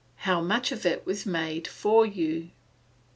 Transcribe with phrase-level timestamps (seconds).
[0.25, 2.49] how much of it was made for you?